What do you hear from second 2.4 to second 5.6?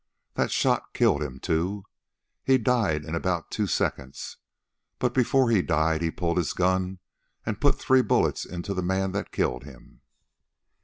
He died in about two seconds. But before